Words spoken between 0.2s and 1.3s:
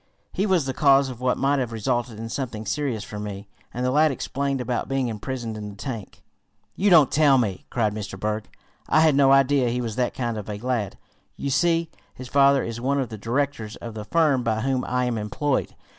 "He was the cause of